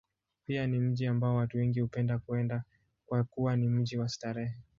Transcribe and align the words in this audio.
Pia 0.45 0.67
ni 0.67 0.79
mji 0.79 1.07
ambao 1.07 1.35
watu 1.35 1.57
wengi 1.57 1.79
hupenda 1.79 2.19
kwenda, 2.19 2.63
kwa 3.05 3.23
kuwa 3.23 3.55
ni 3.55 3.69
mji 3.69 3.97
wa 3.97 4.09
starehe. 4.09 4.55